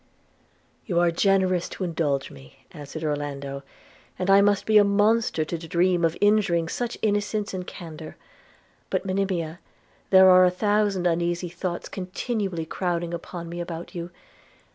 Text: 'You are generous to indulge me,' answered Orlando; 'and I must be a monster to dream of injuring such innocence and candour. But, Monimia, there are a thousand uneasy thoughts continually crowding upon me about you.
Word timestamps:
'You 0.87 0.99
are 0.99 1.11
generous 1.11 1.69
to 1.69 1.83
indulge 1.83 2.31
me,' 2.31 2.65
answered 2.71 3.03
Orlando; 3.03 3.61
'and 4.17 4.31
I 4.31 4.41
must 4.41 4.65
be 4.65 4.79
a 4.79 4.83
monster 4.83 5.45
to 5.45 5.57
dream 5.59 6.03
of 6.03 6.17
injuring 6.19 6.69
such 6.69 6.97
innocence 7.03 7.53
and 7.53 7.67
candour. 7.67 8.17
But, 8.89 9.05
Monimia, 9.05 9.59
there 10.09 10.31
are 10.31 10.43
a 10.45 10.49
thousand 10.49 11.05
uneasy 11.05 11.49
thoughts 11.49 11.87
continually 11.87 12.65
crowding 12.65 13.13
upon 13.13 13.47
me 13.47 13.61
about 13.61 13.93
you. 13.93 14.09